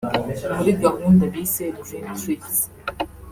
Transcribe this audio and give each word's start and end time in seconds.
muri 0.55 0.71
gahunda 0.83 1.23
bise 1.33 1.65
‘Dream 1.79 2.07
Trips’ 2.19 2.57